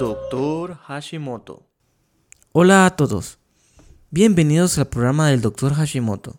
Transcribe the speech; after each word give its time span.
Doctor 0.00 0.78
Hashimoto. 0.88 1.62
Hola 2.52 2.84
a 2.84 2.96
todos, 2.96 3.38
bienvenidos 4.10 4.76
al 4.78 4.88
programa 4.88 5.28
del 5.28 5.40
Dr. 5.40 5.72
Hashimoto. 5.72 6.34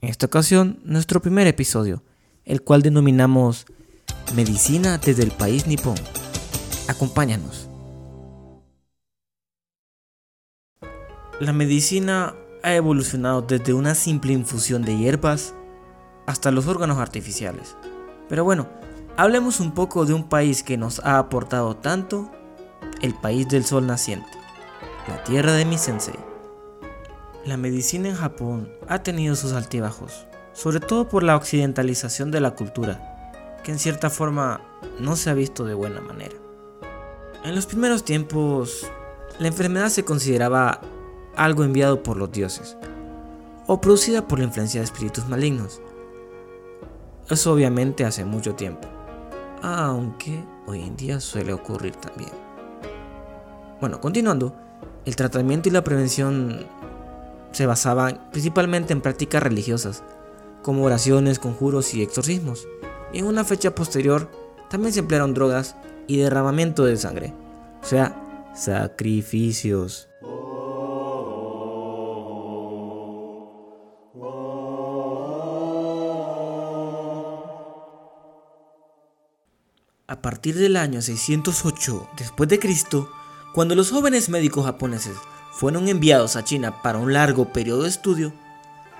En 0.00 0.08
esta 0.08 0.24
ocasión, 0.24 0.80
nuestro 0.84 1.20
primer 1.20 1.46
episodio, 1.46 2.02
el 2.46 2.62
cual 2.62 2.80
denominamos 2.80 3.66
Medicina 4.34 4.96
desde 4.96 5.22
el 5.22 5.32
país 5.32 5.66
nipón. 5.66 5.96
Acompáñanos. 6.88 7.68
La 11.40 11.52
medicina 11.52 12.34
ha 12.62 12.72
evolucionado 12.72 13.42
desde 13.42 13.74
una 13.74 13.94
simple 13.94 14.32
infusión 14.32 14.80
de 14.80 14.96
hierbas 14.96 15.52
hasta 16.24 16.50
los 16.50 16.68
órganos 16.68 16.96
artificiales. 16.96 17.76
Pero 18.30 18.44
bueno, 18.44 18.66
hablemos 19.18 19.60
un 19.60 19.72
poco 19.72 20.06
de 20.06 20.14
un 20.14 20.26
país 20.30 20.62
que 20.62 20.78
nos 20.78 21.00
ha 21.00 21.18
aportado 21.18 21.76
tanto, 21.76 22.32
el 23.02 23.12
país 23.12 23.46
del 23.46 23.66
sol 23.66 23.86
naciente, 23.86 24.35
la 25.08 25.22
tierra 25.22 25.52
de 25.52 25.64
mi 25.64 25.78
sensei. 25.78 26.18
La 27.44 27.56
medicina 27.56 28.08
en 28.08 28.16
Japón 28.16 28.72
ha 28.88 29.02
tenido 29.02 29.36
sus 29.36 29.52
altibajos, 29.52 30.26
sobre 30.52 30.80
todo 30.80 31.08
por 31.08 31.22
la 31.22 31.36
occidentalización 31.36 32.30
de 32.30 32.40
la 32.40 32.52
cultura, 32.52 33.60
que 33.62 33.70
en 33.70 33.78
cierta 33.78 34.10
forma 34.10 34.60
no 34.98 35.14
se 35.14 35.30
ha 35.30 35.34
visto 35.34 35.64
de 35.64 35.74
buena 35.74 36.00
manera. 36.00 36.34
En 37.44 37.54
los 37.54 37.66
primeros 37.66 38.04
tiempos, 38.04 38.90
la 39.38 39.48
enfermedad 39.48 39.90
se 39.90 40.04
consideraba 40.04 40.80
algo 41.36 41.62
enviado 41.62 42.02
por 42.02 42.16
los 42.16 42.32
dioses, 42.32 42.76
o 43.68 43.80
producida 43.80 44.26
por 44.26 44.38
la 44.38 44.46
influencia 44.46 44.80
de 44.80 44.86
espíritus 44.86 45.28
malignos. 45.28 45.80
Eso 47.28 47.52
obviamente 47.52 48.04
hace 48.04 48.24
mucho 48.24 48.54
tiempo, 48.54 48.88
aunque 49.62 50.44
hoy 50.66 50.82
en 50.82 50.96
día 50.96 51.20
suele 51.20 51.52
ocurrir 51.52 51.94
también. 51.96 52.30
Bueno, 53.80 54.00
continuando, 54.00 54.65
el 55.06 55.16
tratamiento 55.16 55.68
y 55.68 55.72
la 55.72 55.84
prevención 55.84 56.66
se 57.52 57.64
basaban 57.64 58.28
principalmente 58.32 58.92
en 58.92 59.00
prácticas 59.00 59.42
religiosas, 59.42 60.02
como 60.62 60.84
oraciones, 60.84 61.38
conjuros 61.38 61.94
y 61.94 62.02
exorcismos. 62.02 62.66
Y 63.12 63.20
en 63.20 63.26
una 63.26 63.44
fecha 63.44 63.74
posterior 63.74 64.28
también 64.68 64.92
se 64.92 65.00
emplearon 65.00 65.32
drogas 65.32 65.76
y 66.08 66.18
derramamiento 66.18 66.84
de 66.84 66.96
sangre, 66.96 67.32
o 67.82 67.86
sea, 67.86 68.52
sacrificios. 68.54 70.08
A 80.08 80.22
partir 80.22 80.56
del 80.56 80.76
año 80.76 81.00
608 81.00 82.08
después 82.18 82.48
de 82.48 82.58
Cristo, 82.58 83.08
cuando 83.56 83.74
los 83.74 83.90
jóvenes 83.90 84.28
médicos 84.28 84.66
japoneses 84.66 85.16
fueron 85.50 85.88
enviados 85.88 86.36
a 86.36 86.44
China 86.44 86.82
para 86.82 86.98
un 86.98 87.14
largo 87.14 87.54
periodo 87.54 87.84
de 87.84 87.88
estudio, 87.88 88.34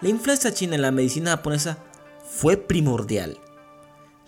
la 0.00 0.08
influencia 0.08 0.54
china 0.54 0.76
en 0.76 0.80
la 0.80 0.92
medicina 0.92 1.32
japonesa 1.32 1.76
fue 2.26 2.56
primordial. 2.56 3.36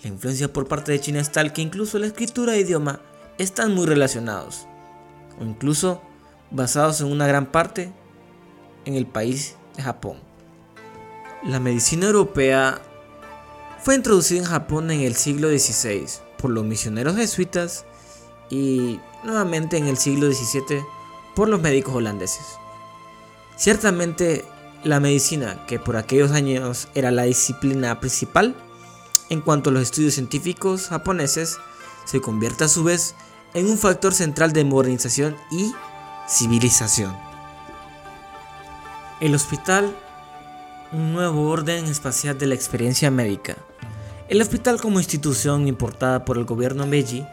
La 0.03 0.11
influencia 0.11 0.53
por 0.53 0.69
parte 0.69 0.93
de 0.93 1.00
China 1.00 1.21
es 1.21 1.33
tal 1.33 1.55
que 1.55 1.62
incluso 1.62 1.99
la 1.99 2.09
escritura 2.09 2.55
e 2.55 2.61
idioma 2.61 3.00
están 3.38 3.75
muy 3.75 3.87
relacionados, 3.87 4.67
o 5.41 5.44
incluso 5.44 6.03
basados 6.50 7.00
en 7.00 7.06
una 7.06 7.27
gran 7.27 7.47
parte 7.47 7.91
en 8.84 8.97
el 8.97 9.06
país 9.06 9.56
de 9.78 9.83
Japón. 9.83 10.19
La 11.43 11.59
medicina 11.59 12.05
europea 12.05 12.83
fue 13.78 13.94
introducida 13.94 14.41
en 14.41 14.44
Japón 14.44 14.91
en 14.91 15.00
el 15.00 15.15
siglo 15.15 15.49
XVI 15.49 16.05
por 16.37 16.50
los 16.50 16.67
misioneros 16.67 17.17
jesuitas 17.17 17.87
y 18.50 19.00
nuevamente 19.25 19.77
en 19.77 19.87
el 19.87 19.99
siglo 19.99 20.31
XVII 20.31 20.84
por 21.34 21.49
los 21.49 21.61
médicos 21.61 21.95
holandeses. 21.95 22.59
Ciertamente 23.56 24.45
la 24.84 25.01
medicina, 25.01 25.67
que 25.67 25.79
por 25.79 25.97
aquellos 25.97 26.33
años 26.33 26.89
era 26.95 27.11
la 27.11 27.25
disciplina 27.25 27.99
principal, 28.01 28.55
en 29.31 29.41
cuanto 29.41 29.71
a 29.71 29.73
los 29.73 29.83
estudios 29.83 30.15
científicos 30.15 30.89
japoneses, 30.89 31.59
se 32.05 32.21
convierte 32.21 32.65
a 32.65 32.69
su 32.69 32.84
vez 32.84 33.15
en 33.55 33.67
un 33.69 33.79
factor 33.79 34.15
central 34.15 34.53
de 34.53 34.65
modernización 34.65 35.37
y 35.50 35.73
civilización. 36.29 37.15
El 39.21 39.35
hospital, 39.35 39.95
un 40.93 41.12
nuevo 41.12 41.50
orden 41.50 41.87
espacial 41.87 42.39
de 42.39 42.47
la 42.47 42.55
experiencia 42.55 43.11
médica. 43.11 43.56
El 44.29 44.41
hospital 44.41 44.81
como 44.81 45.00
institución 45.00 45.67
importada 45.67 46.25
por 46.25 46.39
el 46.39 46.45
gobierno 46.45 46.87
Meiji 46.87 47.27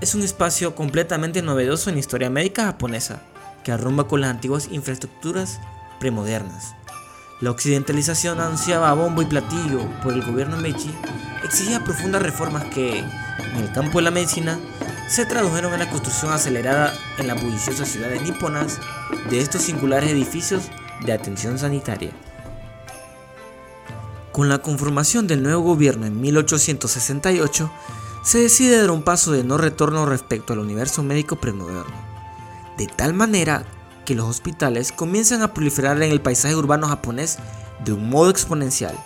es 0.00 0.14
un 0.14 0.22
espacio 0.22 0.74
completamente 0.74 1.42
novedoso 1.42 1.88
en 1.88 1.96
la 1.96 2.00
historia 2.00 2.30
médica 2.30 2.64
japonesa, 2.64 3.22
que 3.62 3.72
arrumba 3.72 4.08
con 4.08 4.20
las 4.20 4.30
antiguas 4.30 4.68
infraestructuras 4.70 5.60
premodernas. 6.00 6.74
La 7.40 7.50
occidentalización 7.50 8.40
anunciaba 8.40 8.90
a 8.90 8.94
bombo 8.94 9.22
y 9.22 9.26
platillo 9.26 9.80
por 10.02 10.12
el 10.12 10.24
gobierno 10.24 10.56
Meiji 10.56 10.94
exigía 11.44 11.84
profundas 11.84 12.22
reformas 12.22 12.64
que, 12.66 12.98
en 12.98 13.56
el 13.56 13.72
campo 13.72 13.98
de 13.98 14.04
la 14.04 14.10
medicina, 14.10 14.58
se 15.08 15.26
tradujeron 15.26 15.72
en 15.72 15.80
la 15.80 15.90
construcción 15.90 16.32
acelerada 16.32 16.94
en 17.18 17.26
las 17.26 17.42
bulliciosas 17.42 17.88
ciudades 17.88 18.22
niponas 18.22 18.80
de 19.30 19.40
estos 19.40 19.62
singulares 19.62 20.10
edificios 20.10 20.70
de 21.04 21.12
atención 21.12 21.58
sanitaria. 21.58 22.10
Con 24.32 24.48
la 24.48 24.58
conformación 24.58 25.26
del 25.26 25.42
nuevo 25.42 25.62
gobierno 25.62 26.06
en 26.06 26.20
1868, 26.20 27.70
se 28.24 28.38
decide 28.38 28.78
dar 28.78 28.90
un 28.90 29.02
paso 29.02 29.32
de 29.32 29.44
no 29.44 29.58
retorno 29.58 30.06
respecto 30.06 30.54
al 30.54 30.58
universo 30.58 31.02
médico 31.02 31.36
premoderno, 31.36 31.94
de 32.78 32.86
tal 32.86 33.12
manera 33.12 33.64
que 34.06 34.14
los 34.14 34.26
hospitales 34.26 34.92
comienzan 34.92 35.42
a 35.42 35.52
proliferar 35.52 36.02
en 36.02 36.10
el 36.10 36.22
paisaje 36.22 36.56
urbano 36.56 36.88
japonés 36.88 37.38
de 37.84 37.92
un 37.92 38.08
modo 38.08 38.30
exponencial, 38.30 38.98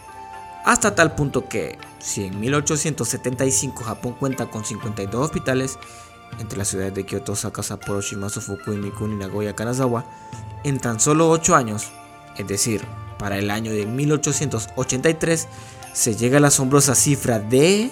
hasta 0.65 0.95
tal 0.95 1.17
punto 1.17 1.49
que, 1.49 1.79
si 1.99 2.25
en 2.25 2.39
1875 2.39 3.83
Japón 3.85 4.15
cuenta 4.19 4.47
con 4.47 4.65
52 4.65 5.21
hospitales, 5.21 5.79
entre 6.39 6.59
las 6.59 6.69
ciudades 6.69 6.95
de 6.95 7.05
Kyoto, 7.05 7.33
Osaka, 7.33 7.63
Sapporo, 7.63 8.01
Shimazu, 8.01 8.41
Fukui, 8.41 8.77
Mikuni, 8.77 9.17
Nagoya, 9.17 9.57
Kanazawa, 9.57 10.05
en 10.63 10.79
tan 10.79 11.01
solo 11.01 11.29
8 11.31 11.57
años, 11.57 11.91
es 12.37 12.47
decir, 12.47 12.85
para 13.19 13.39
el 13.39 13.51
año 13.51 13.73
de 13.73 13.87
1883, 13.87 15.49
se 15.93 16.15
llega 16.15 16.37
a 16.37 16.41
la 16.41 16.49
asombrosa 16.49 16.95
cifra 16.95 17.41
de 17.41 17.91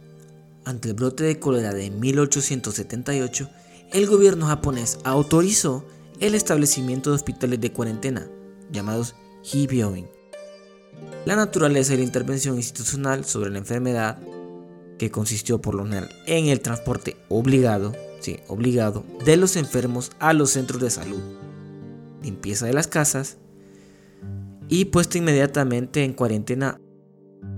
Ante 0.66 0.90
el 0.90 0.96
brote 0.96 1.24
de 1.24 1.38
cólera 1.38 1.76
de 1.76 1.92
1878, 1.92 3.48
el 3.94 4.08
gobierno 4.08 4.48
japonés 4.48 4.98
autorizó 5.04 5.86
el 6.20 6.34
establecimiento 6.34 7.12
de 7.12 7.18
hospitales 7.18 7.62
de 7.62 7.72
cuarentena, 7.72 8.28
llamados 8.72 9.14
Hibyoin. 9.44 10.08
La 11.26 11.36
naturaleza 11.36 11.92
de 11.92 12.00
la 12.00 12.06
intervención 12.06 12.56
institucional 12.56 13.24
sobre 13.24 13.52
la 13.52 13.60
enfermedad, 13.60 14.18
que 14.98 15.12
consistió 15.12 15.62
por 15.62 15.76
lo 15.76 15.84
general 15.84 16.10
en 16.26 16.48
el 16.48 16.62
transporte 16.62 17.16
obligado, 17.30 17.94
obligado, 18.48 19.04
de 19.24 19.38
los 19.38 19.56
enfermos 19.56 20.14
a 20.18 20.34
los 20.34 20.50
centros 20.50 20.82
de 20.82 20.90
salud, 20.90 21.22
limpieza 22.24 22.66
de 22.66 22.74
las 22.74 22.88
casas, 22.88 23.38
y 24.72 24.86
puesto 24.86 25.18
inmediatamente 25.18 26.06
en 26.06 26.14
cuarentena 26.14 26.80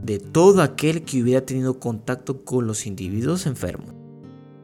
de 0.01 0.18
todo 0.18 0.63
aquel 0.63 1.06
que 1.06 1.21
hubiera 1.21 1.45
tenido 1.45 1.80
contacto 1.80 2.44
con 2.44 2.65
los 2.65 2.88
individuos 2.88 3.45
enfermos. 3.45 3.94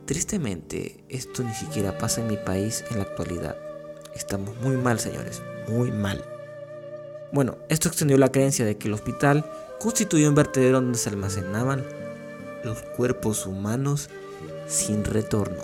Tristemente, 0.05 1.05
esto 1.09 1.43
ni 1.43 1.53
siquiera 1.53 1.99
pasa 1.99 2.21
en 2.21 2.27
mi 2.27 2.37
país 2.37 2.83
en 2.89 2.97
la 2.97 3.03
actualidad. 3.03 3.55
Estamos 4.15 4.59
muy 4.63 4.77
mal, 4.77 4.99
señores, 4.99 5.43
muy 5.67 5.91
mal. 5.91 6.25
Bueno, 7.31 7.59
esto 7.69 7.87
extendió 7.87 8.17
la 8.17 8.31
creencia 8.31 8.65
de 8.65 8.79
que 8.79 8.87
el 8.87 8.95
hospital 8.95 9.45
constituyó 9.79 10.27
un 10.27 10.33
vertedero 10.33 10.81
donde 10.81 10.97
se 10.97 11.09
almacenaban 11.09 11.83
los 12.63 12.81
cuerpos 12.97 13.45
humanos 13.45 14.09
sin 14.67 15.05
retorno. 15.05 15.61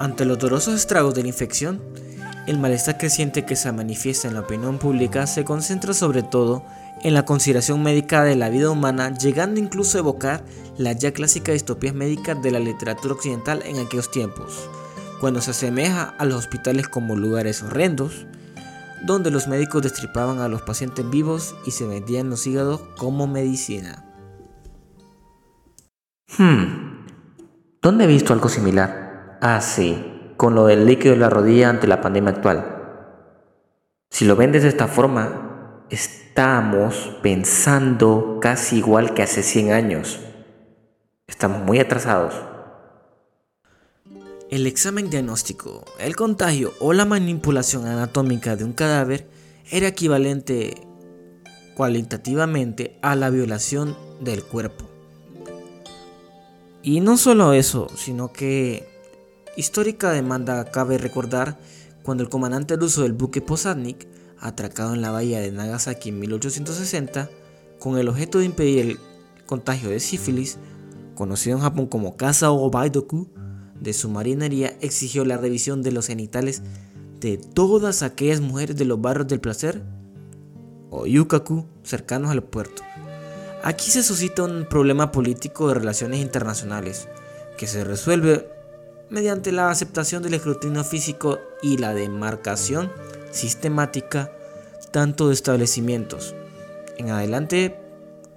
Ante 0.00 0.24
los 0.24 0.36
dolorosos 0.36 0.74
estragos 0.74 1.14
de 1.14 1.22
la 1.22 1.28
infección, 1.28 1.80
el 2.46 2.58
malestar 2.58 2.96
creciente 2.96 3.44
que 3.44 3.56
se 3.56 3.70
manifiesta 3.72 4.28
en 4.28 4.34
la 4.34 4.40
opinión 4.40 4.78
pública 4.78 5.26
se 5.26 5.44
concentra 5.44 5.94
sobre 5.94 6.22
todo 6.22 6.64
en 7.02 7.14
la 7.14 7.24
consideración 7.24 7.82
médica 7.82 8.24
de 8.24 8.36
la 8.36 8.48
vida 8.48 8.70
humana, 8.70 9.12
llegando 9.16 9.60
incluso 9.60 9.98
a 9.98 10.00
evocar 10.00 10.44
las 10.78 10.98
ya 10.98 11.12
clásicas 11.12 11.54
distopías 11.54 11.94
médicas 11.94 12.40
de 12.42 12.50
la 12.50 12.58
literatura 12.58 13.14
occidental 13.14 13.62
en 13.64 13.78
aquellos 13.78 14.10
tiempos, 14.10 14.68
cuando 15.20 15.40
se 15.40 15.50
asemeja 15.50 16.14
a 16.18 16.24
los 16.24 16.38
hospitales 16.38 16.88
como 16.88 17.16
lugares 17.16 17.62
horrendos, 17.62 18.26
donde 19.04 19.30
los 19.30 19.46
médicos 19.46 19.82
destripaban 19.82 20.40
a 20.40 20.48
los 20.48 20.62
pacientes 20.62 21.08
vivos 21.10 21.54
y 21.66 21.72
se 21.72 21.86
vendían 21.86 22.30
los 22.30 22.46
hígados 22.46 22.80
como 22.96 23.26
medicina. 23.26 24.04
Hmm, 26.38 27.04
¿dónde 27.82 28.04
he 28.04 28.08
visto 28.08 28.32
algo 28.32 28.48
similar? 28.48 29.38
Ah, 29.40 29.60
sí, 29.60 30.15
con 30.36 30.54
lo 30.54 30.66
del 30.66 30.86
líquido 30.86 31.14
de 31.14 31.20
la 31.20 31.30
rodilla 31.30 31.70
ante 31.70 31.86
la 31.86 32.00
pandemia 32.00 32.32
actual. 32.32 32.76
Si 34.10 34.24
lo 34.24 34.36
ven 34.36 34.52
de 34.52 34.66
esta 34.66 34.88
forma, 34.88 35.82
estamos 35.90 37.16
pensando 37.22 38.38
casi 38.40 38.78
igual 38.78 39.14
que 39.14 39.22
hace 39.22 39.42
100 39.42 39.72
años. 39.72 40.20
Estamos 41.26 41.62
muy 41.62 41.78
atrasados. 41.78 42.34
El 44.48 44.66
examen 44.66 45.10
diagnóstico, 45.10 45.84
el 45.98 46.14
contagio 46.14 46.72
o 46.80 46.92
la 46.92 47.04
manipulación 47.04 47.86
anatómica 47.86 48.54
de 48.54 48.64
un 48.64 48.72
cadáver 48.72 49.26
era 49.70 49.88
equivalente 49.88 50.86
cualitativamente 51.74 52.96
a 53.02 53.16
la 53.16 53.28
violación 53.28 53.96
del 54.20 54.44
cuerpo. 54.44 54.88
Y 56.82 57.00
no 57.00 57.16
solo 57.16 57.52
eso, 57.52 57.88
sino 57.96 58.32
que 58.32 58.95
histórica 59.56 60.12
demanda 60.12 60.70
cabe 60.70 60.98
recordar 60.98 61.58
cuando 62.02 62.22
el 62.22 62.28
comandante 62.28 62.76
ruso 62.76 63.02
del 63.02 63.14
buque 63.14 63.40
Posadnik, 63.40 64.06
atracado 64.38 64.94
en 64.94 65.02
la 65.02 65.10
bahía 65.10 65.40
de 65.40 65.50
Nagasaki 65.50 66.10
en 66.10 66.20
1860, 66.20 67.28
con 67.78 67.98
el 67.98 68.08
objeto 68.08 68.38
de 68.38 68.44
impedir 68.44 68.86
el 68.86 68.98
contagio 69.46 69.90
de 69.90 69.98
sífilis, 70.00 70.58
conocido 71.14 71.56
en 71.56 71.62
Japón 71.62 71.86
como 71.86 72.16
Kasa 72.16 72.52
o 72.52 72.70
Baidoku, 72.70 73.28
de 73.80 73.92
su 73.92 74.08
marinería 74.08 74.76
exigió 74.80 75.24
la 75.24 75.36
revisión 75.36 75.82
de 75.82 75.92
los 75.92 76.06
genitales 76.06 76.62
de 77.20 77.38
todas 77.38 78.02
aquellas 78.02 78.40
mujeres 78.40 78.76
de 78.76 78.84
los 78.84 79.00
barrios 79.00 79.28
del 79.28 79.40
placer 79.40 79.82
o 80.90 81.06
yukaku 81.06 81.66
cercanos 81.82 82.30
al 82.30 82.42
puerto. 82.42 82.82
Aquí 83.62 83.90
se 83.90 84.02
suscita 84.02 84.44
un 84.44 84.66
problema 84.68 85.10
político 85.10 85.68
de 85.68 85.74
relaciones 85.74 86.20
internacionales 86.20 87.08
que 87.58 87.66
se 87.66 87.84
resuelve 87.84 88.48
mediante 89.10 89.52
la 89.52 89.70
aceptación 89.70 90.22
del 90.22 90.34
escrutinio 90.34 90.84
físico 90.84 91.38
y 91.62 91.78
la 91.78 91.94
demarcación 91.94 92.92
sistemática 93.30 94.32
tanto 94.90 95.28
de 95.28 95.34
establecimientos, 95.34 96.34
en 96.96 97.10
adelante 97.10 97.78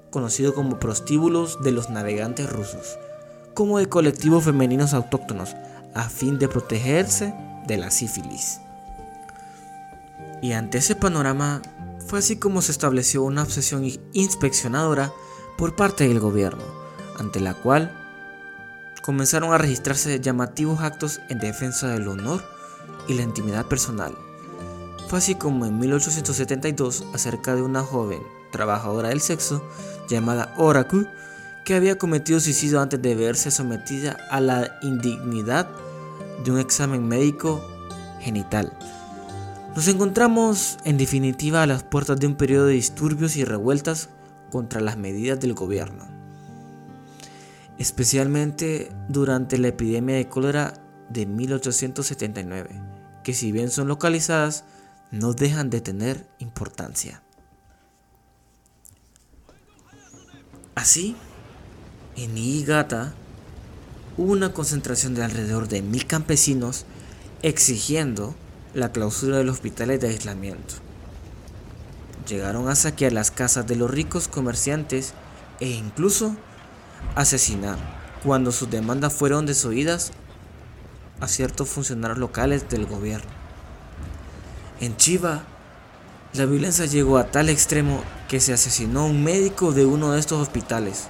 conocido 0.09 0.53
como 0.53 0.79
prostíbulos 0.79 1.61
de 1.63 1.71
los 1.71 1.89
navegantes 1.89 2.51
rusos, 2.51 2.97
como 3.53 3.77
de 3.77 3.87
colectivos 3.87 4.43
femeninos 4.43 4.93
autóctonos, 4.93 5.55
a 5.93 6.09
fin 6.09 6.39
de 6.39 6.47
protegerse 6.47 7.33
de 7.67 7.77
la 7.77 7.91
sífilis. 7.91 8.59
Y 10.41 10.53
ante 10.53 10.77
ese 10.77 10.95
panorama 10.95 11.61
fue 12.05 12.19
así 12.19 12.37
como 12.37 12.61
se 12.61 12.71
estableció 12.71 13.23
una 13.23 13.43
obsesión 13.43 13.89
inspeccionadora 14.13 15.11
por 15.57 15.75
parte 15.75 16.07
del 16.07 16.19
gobierno, 16.19 16.63
ante 17.17 17.39
la 17.39 17.53
cual 17.53 17.98
comenzaron 19.09 19.51
a 19.51 19.57
registrarse 19.57 20.19
llamativos 20.19 20.81
actos 20.81 21.19
en 21.29 21.39
defensa 21.39 21.87
del 21.87 22.07
honor 22.07 22.43
y 23.07 23.15
la 23.15 23.23
intimidad 23.23 23.65
personal. 23.65 24.13
Fue 25.07 25.17
así 25.17 25.33
como 25.33 25.65
en 25.65 25.79
1872, 25.79 27.05
acerca 27.11 27.55
de 27.55 27.63
una 27.63 27.81
joven 27.81 28.21
trabajadora 28.51 29.09
del 29.09 29.19
sexo 29.19 29.67
llamada 30.07 30.53
Oraku, 30.57 31.07
que 31.65 31.73
había 31.73 31.97
cometido 31.97 32.39
suicidio 32.39 32.81
antes 32.81 33.01
de 33.01 33.15
verse 33.15 33.49
sometida 33.49 34.15
a 34.29 34.39
la 34.41 34.77
indignidad 34.83 35.67
de 36.45 36.51
un 36.51 36.59
examen 36.59 37.07
médico 37.07 37.67
genital. 38.19 38.71
Nos 39.75 39.87
encontramos 39.87 40.77
en 40.83 40.99
definitiva 40.99 41.63
a 41.63 41.65
las 41.65 41.81
puertas 41.81 42.19
de 42.19 42.27
un 42.27 42.35
periodo 42.35 42.67
de 42.67 42.73
disturbios 42.73 43.37
y 43.37 43.43
revueltas 43.43 44.09
contra 44.51 44.81
las 44.81 44.97
medidas 44.97 45.39
del 45.39 45.55
gobierno 45.55 46.18
especialmente 47.79 48.91
durante 49.07 49.57
la 49.57 49.69
epidemia 49.69 50.17
de 50.17 50.27
cólera 50.27 50.73
de 51.09 51.25
1879, 51.25 52.69
que 53.23 53.33
si 53.33 53.51
bien 53.51 53.71
son 53.71 53.87
localizadas, 53.87 54.65
no 55.11 55.33
dejan 55.33 55.69
de 55.69 55.81
tener 55.81 56.27
importancia. 56.39 57.23
Así, 60.75 61.15
en 62.15 62.35
Niigata 62.35 63.13
hubo 64.17 64.33
una 64.33 64.53
concentración 64.53 65.15
de 65.15 65.23
alrededor 65.23 65.69
de 65.69 65.81
mil 65.81 66.05
campesinos 66.05 66.85
exigiendo 67.41 68.35
la 68.73 68.91
clausura 68.91 69.37
de 69.37 69.45
los 69.45 69.55
hospitales 69.55 70.01
de 70.01 70.09
aislamiento. 70.09 70.75
Llegaron 72.27 72.67
a 72.67 72.75
saquear 72.75 73.13
las 73.13 73.31
casas 73.31 73.65
de 73.67 73.77
los 73.77 73.89
ricos 73.89 74.27
comerciantes 74.27 75.13
e 75.61 75.69
incluso 75.69 76.35
asesinar 77.15 77.77
cuando 78.23 78.51
sus 78.51 78.69
demandas 78.69 79.13
fueron 79.13 79.45
desoídas 79.45 80.11
a 81.19 81.27
ciertos 81.27 81.69
funcionarios 81.69 82.17
locales 82.17 82.69
del 82.69 82.85
gobierno. 82.85 83.29
En 84.79 84.95
Chiva, 84.97 85.43
la 86.33 86.45
violencia 86.45 86.85
llegó 86.85 87.17
a 87.17 87.25
tal 87.25 87.49
extremo 87.49 88.03
que 88.27 88.39
se 88.39 88.53
asesinó 88.53 89.01
a 89.01 89.05
un 89.05 89.23
médico 89.23 89.71
de 89.71 89.85
uno 89.85 90.11
de 90.11 90.19
estos 90.19 90.39
hospitales, 90.39 91.07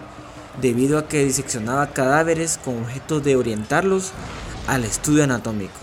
debido 0.61 0.97
a 0.97 1.07
que 1.07 1.25
diseccionaba 1.25 1.91
cadáveres 1.91 2.57
con 2.63 2.79
objeto 2.79 3.19
de 3.19 3.35
orientarlos 3.35 4.11
al 4.67 4.85
estudio 4.85 5.23
anatómico. 5.23 5.79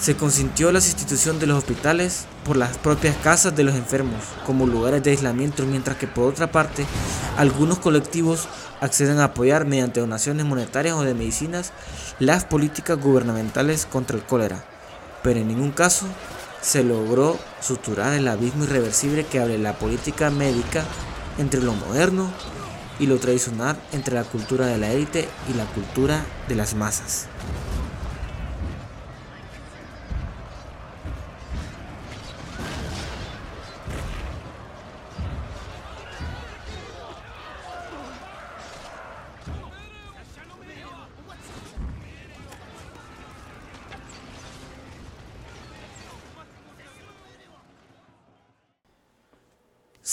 Se 0.00 0.16
consintió 0.16 0.70
la 0.70 0.80
sustitución 0.80 1.40
de 1.40 1.46
los 1.46 1.58
hospitales 1.58 2.26
por 2.44 2.56
las 2.56 2.78
propias 2.78 3.16
casas 3.16 3.56
de 3.56 3.64
los 3.64 3.74
enfermos 3.74 4.22
como 4.46 4.66
lugares 4.66 5.02
de 5.02 5.10
aislamiento, 5.10 5.66
mientras 5.66 5.96
que 5.96 6.06
por 6.06 6.32
otra 6.32 6.52
parte 6.52 6.86
algunos 7.36 7.80
colectivos 7.80 8.48
acceden 8.80 9.18
a 9.18 9.24
apoyar 9.24 9.66
mediante 9.66 9.98
donaciones 9.98 10.46
monetarias 10.46 10.94
o 10.94 11.02
de 11.02 11.14
medicinas 11.14 11.72
las 12.20 12.44
políticas 12.44 13.00
gubernamentales 13.00 13.86
contra 13.86 14.16
el 14.16 14.22
cólera, 14.22 14.64
pero 15.24 15.40
en 15.40 15.48
ningún 15.48 15.72
caso 15.72 16.06
se 16.60 16.84
logró 16.84 17.36
suturar 17.60 18.14
el 18.14 18.28
abismo 18.28 18.64
irreversible 18.64 19.26
que 19.26 19.40
abre 19.40 19.58
la 19.58 19.78
política 19.78 20.30
médica 20.30 20.84
entre 21.38 21.60
lo 21.60 21.72
moderno 21.72 22.30
y 23.00 23.06
lo 23.06 23.18
tradicional 23.18 23.76
entre 23.92 24.14
la 24.14 24.24
cultura 24.24 24.66
de 24.66 24.78
la 24.78 24.92
élite 24.92 25.28
y 25.48 25.54
la 25.54 25.64
cultura 25.66 26.24
de 26.48 26.54
las 26.54 26.74
masas. 26.74 27.26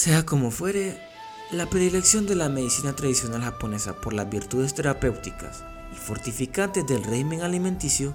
Sea 0.05 0.23
como 0.23 0.51
fuere, 0.51 1.01
la 1.49 1.67
predilección 1.67 2.27
de 2.27 2.35
la 2.35 2.47
medicina 2.47 2.95
tradicional 2.95 3.41
japonesa 3.41 3.95
por 3.95 4.13
las 4.13 4.29
virtudes 4.29 4.75
terapéuticas 4.75 5.63
y 5.95 5.97
fortificantes 5.97 6.85
del 6.85 7.03
régimen 7.03 7.41
alimenticio 7.41 8.13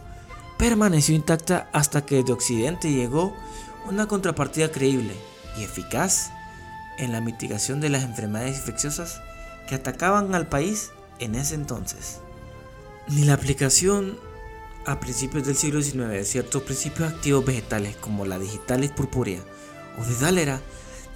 permaneció 0.57 1.17
intacta 1.17 1.69
hasta 1.73 2.07
que 2.07 2.23
de 2.23 2.33
Occidente 2.33 2.93
llegó 2.93 3.37
una 3.89 4.07
contrapartida 4.07 4.71
creíble 4.71 5.17
y 5.59 5.65
eficaz 5.65 6.31
en 6.99 7.11
la 7.11 7.21
mitigación 7.21 7.81
de 7.81 7.89
las 7.89 8.05
enfermedades 8.05 8.59
infecciosas 8.59 9.21
que 9.69 9.75
atacaban 9.75 10.33
al 10.37 10.47
país 10.47 10.93
en 11.19 11.35
ese 11.35 11.57
entonces. 11.57 12.21
Ni 13.09 13.25
la 13.25 13.35
aplicación 13.35 14.17
a 14.87 15.01
principios 15.01 15.45
del 15.45 15.57
siglo 15.57 15.83
XIX 15.83 16.25
ciertos 16.25 16.63
principios 16.63 17.13
activos 17.13 17.45
vegetales 17.45 17.97
como 17.97 18.27
la 18.27 18.39
digitalis 18.39 18.93
purpúrea 18.93 19.41
o 19.99 20.05
de 20.05 20.15
Dálera, 20.21 20.61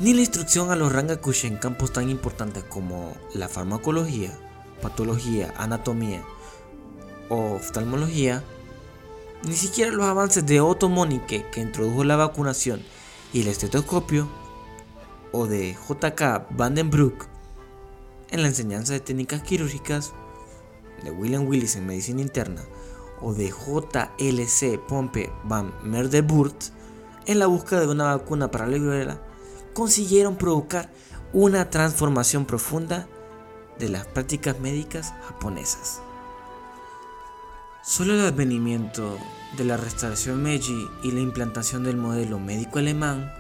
ni 0.01 0.13
la 0.13 0.21
instrucción 0.21 0.71
a 0.71 0.77
los 0.77 0.93
rangakush 0.93 1.47
en 1.47 1.57
campos 1.57 1.93
tan 1.93 2.11
importantes 2.11 2.65
como 2.65 3.17
la 3.33 3.49
farmacología, 3.49 4.37
patología, 4.83 5.55
anatomía 5.57 6.25
o 7.29 7.55
oftalmología, 7.55 8.43
ni 9.45 9.55
siquiera 9.55 9.93
los 9.93 10.07
avances 10.07 10.45
de 10.47 10.61
Otto 10.61 10.89
Monique 10.89 11.47
que 11.51 11.61
introdujo 11.61 12.03
la 12.05 12.17
vacunación 12.17 12.83
y 13.33 13.43
el 13.43 13.49
estetoscopio 13.49 14.29
o 15.33 15.47
de 15.47 15.75
J.K. 15.75 16.47
Vandenbroek 16.51 17.29
en 18.31 18.43
la 18.43 18.49
enseñanza 18.49 18.95
de 18.95 19.01
técnicas 19.01 19.43
quirúrgicas, 19.43 20.13
de 21.03 21.11
William 21.11 21.47
Willis 21.47 21.77
en 21.77 21.87
medicina 21.87 22.21
interna 22.21 22.63
o 23.21 23.33
de 23.33 23.51
JLC 23.51 24.79
Pompe 24.89 25.31
van 25.45 25.73
Merdeburg 25.83 26.55
en 27.27 27.39
la 27.39 27.47
búsqueda 27.47 27.81
de 27.81 27.89
una 27.89 28.17
vacuna 28.17 28.51
para 28.51 28.67
la 28.67 28.75
viruela, 28.75 29.21
consiguieron 29.75 30.37
provocar 30.37 30.89
una 31.33 31.69
transformación 31.69 32.47
profunda 32.47 33.09
de 33.79 33.89
las 33.89 34.07
prácticas 34.07 34.59
médicas 34.61 35.13
japonesas. 35.27 36.01
Solo 37.83 38.15
el 38.15 38.21
advenimiento 38.21 39.19
de 39.59 39.65
la 39.65 39.77
restauración 39.77 40.43
Meiji 40.43 40.89
y 41.03 41.11
la 41.11 41.21
implantación 41.21 41.85
del 41.85 41.97
modelo 41.97 42.39
médico 42.39 42.79
alemán, 42.79 43.31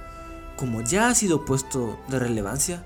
como 0.57 0.83
ya 0.83 1.09
ha 1.09 1.15
sido 1.15 1.45
puesto 1.45 1.99
de 2.09 2.19
relevancia, 2.19 2.85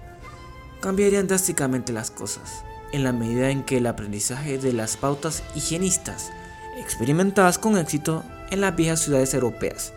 cambiarían 0.80 1.26
drásticamente 1.26 1.92
las 1.92 2.10
cosas, 2.10 2.62
en 2.92 3.02
la 3.02 3.12
medida 3.12 3.50
en 3.50 3.64
que 3.64 3.78
el 3.78 3.86
aprendizaje 3.86 4.58
de 4.58 4.72
las 4.72 4.96
pautas 4.96 5.42
higienistas 5.54 6.30
experimentadas 6.78 7.58
con 7.58 7.76
éxito 7.76 8.22
en 8.50 8.60
las 8.60 8.76
viejas 8.76 9.00
ciudades 9.00 9.34
europeas, 9.34 9.92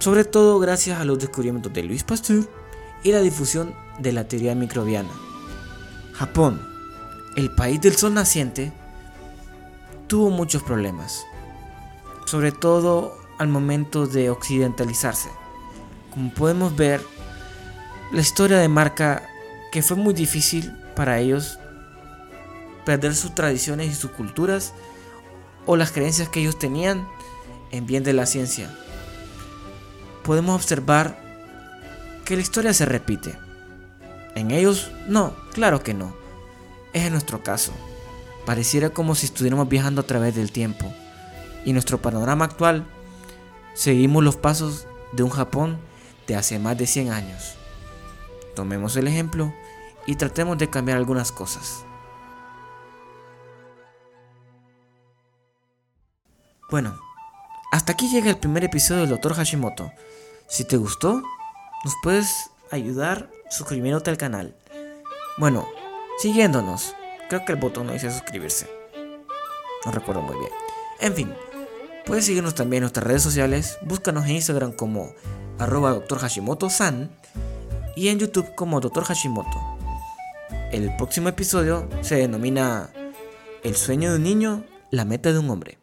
sobre 0.00 0.24
todo 0.24 0.58
gracias 0.58 0.98
a 0.98 1.04
los 1.04 1.18
descubrimientos 1.18 1.72
de 1.72 1.82
Louis 1.82 2.02
Pasteur 2.02 2.48
y 3.04 3.12
la 3.12 3.20
difusión 3.20 3.74
de 3.98 4.12
la 4.12 4.26
teoría 4.26 4.54
microbiana. 4.54 5.10
Japón, 6.14 6.60
el 7.36 7.54
país 7.54 7.80
del 7.80 7.96
sol 7.96 8.14
naciente, 8.14 8.72
tuvo 10.06 10.30
muchos 10.30 10.62
problemas, 10.62 11.24
sobre 12.24 12.50
todo 12.50 13.14
al 13.38 13.48
momento 13.48 14.06
de 14.06 14.30
occidentalizarse. 14.30 15.28
Como 16.10 16.32
podemos 16.32 16.74
ver, 16.74 17.02
la 18.10 18.22
historia 18.22 18.66
marca 18.68 19.22
que 19.70 19.82
fue 19.82 19.96
muy 19.96 20.14
difícil 20.14 20.72
para 20.96 21.18
ellos 21.20 21.58
perder 22.86 23.14
sus 23.14 23.34
tradiciones 23.34 23.90
y 23.90 23.94
sus 23.94 24.10
culturas 24.12 24.72
o 25.66 25.76
las 25.76 25.92
creencias 25.92 26.30
que 26.30 26.40
ellos 26.40 26.58
tenían 26.58 27.06
en 27.70 27.86
bien 27.86 28.02
de 28.02 28.14
la 28.14 28.24
ciencia. 28.24 28.74
Podemos 30.24 30.56
observar 30.56 31.18
que 32.24 32.36
la 32.36 32.42
historia 32.42 32.74
se 32.74 32.86
repite. 32.86 33.38
En 34.34 34.50
ellos, 34.50 34.90
no, 35.08 35.34
claro 35.52 35.82
que 35.82 35.94
no. 35.94 36.14
Es 36.92 37.04
en 37.04 37.12
nuestro 37.12 37.42
caso. 37.42 37.72
Pareciera 38.46 38.90
como 38.90 39.14
si 39.14 39.26
estuviéramos 39.26 39.68
viajando 39.68 40.00
a 40.00 40.06
través 40.06 40.34
del 40.34 40.52
tiempo. 40.52 40.92
Y 41.64 41.72
nuestro 41.72 42.00
panorama 42.00 42.44
actual, 42.44 42.86
seguimos 43.74 44.24
los 44.24 44.36
pasos 44.36 44.86
de 45.12 45.22
un 45.22 45.30
Japón 45.30 45.78
de 46.26 46.36
hace 46.36 46.58
más 46.58 46.78
de 46.78 46.86
100 46.86 47.10
años. 47.10 47.54
Tomemos 48.54 48.96
el 48.96 49.08
ejemplo 49.08 49.52
y 50.06 50.16
tratemos 50.16 50.58
de 50.58 50.70
cambiar 50.70 50.98
algunas 50.98 51.32
cosas. 51.32 51.84
Bueno, 56.70 56.96
hasta 57.70 57.92
aquí 57.92 58.08
llega 58.08 58.30
el 58.30 58.38
primer 58.38 58.64
episodio 58.64 59.02
del 59.02 59.10
Dr. 59.10 59.34
Hashimoto. 59.34 59.92
Si 60.48 60.64
te 60.64 60.76
gustó, 60.76 61.22
nos 61.84 61.94
puedes 62.02 62.50
ayudar 62.70 63.30
suscribiéndote 63.48 64.10
al 64.10 64.16
canal. 64.16 64.56
Bueno, 65.38 65.68
siguiéndonos. 66.18 66.94
Creo 67.28 67.44
que 67.44 67.52
el 67.52 67.58
botón 67.58 67.86
no 67.86 67.92
dice 67.92 68.10
suscribirse. 68.10 68.68
No 69.86 69.92
recuerdo 69.92 70.20
muy 70.22 70.36
bien. 70.36 70.50
En 70.98 71.14
fin, 71.14 71.32
puedes 72.04 72.26
seguirnos 72.26 72.56
también 72.56 72.78
en 72.78 72.84
nuestras 72.84 73.06
redes 73.06 73.22
sociales. 73.22 73.78
Búscanos 73.82 74.24
en 74.24 74.32
Instagram 74.32 74.72
como 74.72 75.14
arroba 75.58 75.92
Dr. 75.92 76.18
Hashimoto-san 76.18 77.10
y 77.94 78.08
en 78.08 78.18
YouTube 78.18 78.54
como 78.56 78.80
Dr. 78.80 79.04
Hashimoto. 79.04 79.78
El 80.72 80.94
próximo 80.96 81.28
episodio 81.28 81.88
se 82.00 82.16
denomina 82.16 82.90
El 83.62 83.76
sueño 83.76 84.10
de 84.10 84.16
un 84.16 84.24
niño, 84.24 84.64
la 84.90 85.04
meta 85.04 85.32
de 85.32 85.38
un 85.38 85.50
hombre. 85.50 85.79